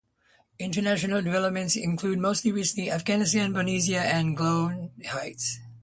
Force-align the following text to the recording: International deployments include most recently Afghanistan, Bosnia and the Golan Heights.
International 0.57 1.21
deployments 1.21 1.79
include 1.79 2.17
most 2.17 2.43
recently 2.43 2.89
Afghanistan, 2.89 3.53
Bosnia 3.53 4.01
and 4.01 4.35
the 4.35 4.41
Golan 4.41 4.91
Heights. 5.07 5.59